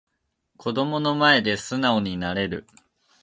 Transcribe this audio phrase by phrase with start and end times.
[0.57, 2.65] 子供の前で素直になれる